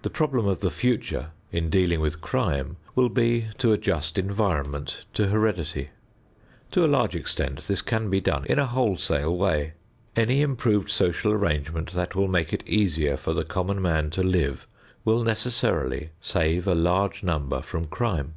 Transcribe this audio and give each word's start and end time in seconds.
The 0.00 0.08
problem 0.08 0.46
of 0.46 0.60
the 0.60 0.70
future 0.70 1.32
in 1.52 1.68
dealing 1.68 2.00
with 2.00 2.22
crime 2.22 2.78
will 2.94 3.10
be 3.10 3.48
to 3.58 3.74
adjust 3.74 4.16
environment 4.16 5.04
to 5.12 5.26
heredity. 5.28 5.90
To 6.70 6.82
a 6.82 6.86
large 6.88 7.14
extent 7.14 7.68
this 7.68 7.82
can 7.82 8.08
be 8.08 8.22
done 8.22 8.46
in 8.46 8.58
a 8.58 8.64
wholesale 8.64 9.36
way. 9.36 9.74
Any 10.16 10.40
improved 10.40 10.88
social 10.88 11.30
arrangement 11.30 11.92
that 11.92 12.14
will 12.14 12.26
make 12.28 12.54
it 12.54 12.66
easier 12.66 13.18
for 13.18 13.34
the 13.34 13.44
common 13.44 13.82
man 13.82 14.08
to 14.12 14.22
live 14.22 14.66
will 15.04 15.22
necessarily 15.22 16.08
save 16.22 16.66
a 16.66 16.74
large 16.74 17.22
number 17.22 17.60
from 17.60 17.84
crime. 17.86 18.36